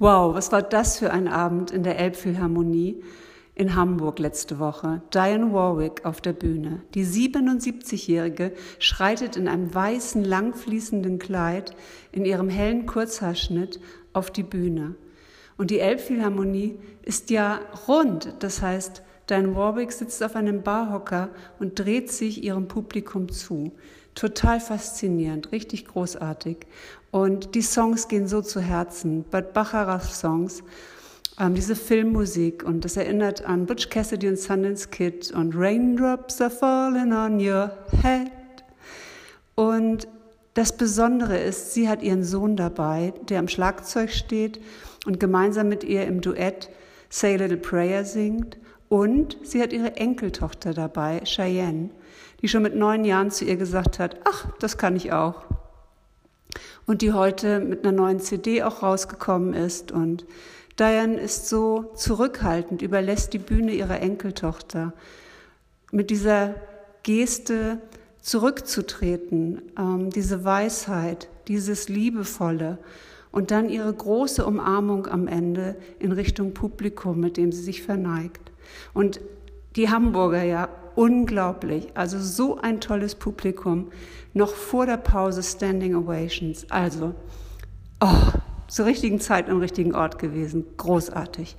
Wow, 0.00 0.34
was 0.34 0.50
war 0.50 0.62
das 0.62 0.98
für 0.98 1.10
ein 1.10 1.28
Abend 1.28 1.72
in 1.72 1.82
der 1.82 1.98
Elbphilharmonie 1.98 3.02
in 3.54 3.76
Hamburg 3.76 4.18
letzte 4.18 4.58
Woche. 4.58 5.02
Diane 5.12 5.52
Warwick 5.52 6.06
auf 6.06 6.22
der 6.22 6.32
Bühne. 6.32 6.80
Die 6.94 7.04
77-Jährige 7.04 8.54
schreitet 8.78 9.36
in 9.36 9.46
einem 9.46 9.74
weißen, 9.74 10.24
langfließenden 10.24 11.18
Kleid 11.18 11.76
in 12.12 12.24
ihrem 12.24 12.48
hellen 12.48 12.86
Kurzhaarschnitt 12.86 13.78
auf 14.14 14.30
die 14.30 14.42
Bühne. 14.42 14.94
Und 15.58 15.70
die 15.70 15.80
Elbphilharmonie 15.80 16.78
ist 17.02 17.28
ja 17.28 17.60
rund. 17.86 18.36
Das 18.38 18.62
heißt, 18.62 19.02
Diane 19.30 19.54
Warwick 19.54 19.92
sitzt 19.92 20.22
auf 20.22 20.34
einem 20.34 20.62
Barhocker 20.62 21.28
und 21.60 21.78
dreht 21.78 22.10
sich 22.10 22.42
ihrem 22.42 22.66
Publikum 22.66 23.30
zu. 23.30 23.72
Total 24.16 24.58
faszinierend, 24.58 25.52
richtig 25.52 25.86
großartig. 25.86 26.58
Und 27.12 27.54
die 27.54 27.62
Songs 27.62 28.08
gehen 28.08 28.26
so 28.26 28.42
zu 28.42 28.60
Herzen. 28.60 29.24
Bad 29.30 29.52
Bacharachs 29.52 30.18
Songs, 30.20 30.64
ähm, 31.38 31.54
diese 31.54 31.76
Filmmusik 31.76 32.64
und 32.64 32.84
das 32.84 32.96
erinnert 32.96 33.44
an 33.44 33.66
Butch 33.66 33.88
Cassidy 33.88 34.28
und 34.28 34.38
Sundance 34.38 34.88
Kid 34.88 35.30
und 35.30 35.54
Raindrops 35.56 36.40
are 36.40 36.50
falling 36.50 37.12
on 37.12 37.38
your 37.38 37.70
head. 38.02 38.30
Und 39.54 40.08
das 40.54 40.76
Besondere 40.76 41.38
ist, 41.38 41.72
sie 41.72 41.88
hat 41.88 42.02
ihren 42.02 42.24
Sohn 42.24 42.56
dabei, 42.56 43.14
der 43.28 43.38
am 43.38 43.46
Schlagzeug 43.46 44.10
steht 44.10 44.60
und 45.06 45.20
gemeinsam 45.20 45.68
mit 45.68 45.84
ihr 45.84 46.04
im 46.06 46.20
Duett 46.20 46.68
Say 47.08 47.34
a 47.34 47.38
Little 47.38 47.56
Prayer 47.56 48.04
singt. 48.04 48.58
Und 48.90 49.38
sie 49.44 49.62
hat 49.62 49.72
ihre 49.72 49.96
Enkeltochter 49.98 50.74
dabei, 50.74 51.20
Cheyenne, 51.24 51.90
die 52.42 52.48
schon 52.48 52.64
mit 52.64 52.74
neun 52.74 53.04
Jahren 53.04 53.30
zu 53.30 53.44
ihr 53.44 53.54
gesagt 53.54 54.00
hat, 54.00 54.16
ach, 54.24 54.48
das 54.58 54.78
kann 54.78 54.96
ich 54.96 55.12
auch. 55.12 55.44
Und 56.86 57.00
die 57.00 57.12
heute 57.12 57.60
mit 57.60 57.84
einer 57.84 57.96
neuen 57.96 58.18
CD 58.18 58.64
auch 58.64 58.82
rausgekommen 58.82 59.54
ist. 59.54 59.92
Und 59.92 60.26
Diane 60.76 61.20
ist 61.20 61.48
so 61.48 61.92
zurückhaltend, 61.94 62.82
überlässt 62.82 63.32
die 63.32 63.38
Bühne 63.38 63.70
ihrer 63.74 64.00
Enkeltochter. 64.00 64.92
Mit 65.92 66.10
dieser 66.10 66.56
Geste 67.04 67.80
zurückzutreten, 68.20 69.62
ähm, 69.78 70.10
diese 70.10 70.44
Weisheit, 70.44 71.28
dieses 71.46 71.88
Liebevolle 71.88 72.78
und 73.32 73.50
dann 73.50 73.68
ihre 73.68 73.92
große 73.92 74.44
Umarmung 74.44 75.06
am 75.06 75.28
Ende 75.28 75.76
in 75.98 76.12
Richtung 76.12 76.52
Publikum, 76.54 77.20
mit 77.20 77.36
dem 77.36 77.52
sie 77.52 77.62
sich 77.62 77.82
verneigt. 77.82 78.50
Und 78.92 79.20
die 79.76 79.88
Hamburger 79.88 80.42
ja 80.42 80.68
unglaublich. 80.94 81.88
Also 81.94 82.18
so 82.18 82.58
ein 82.58 82.80
tolles 82.80 83.14
Publikum. 83.14 83.88
Noch 84.34 84.54
vor 84.54 84.86
der 84.86 84.96
Pause 84.96 85.42
Standing 85.42 85.94
Ovations. 85.94 86.70
Also, 86.70 87.14
oh, 88.00 88.32
zur 88.68 88.86
richtigen 88.86 89.20
Zeit 89.20 89.48
am 89.48 89.58
richtigen 89.58 89.94
Ort 89.94 90.18
gewesen. 90.18 90.64
Großartig. 90.76 91.56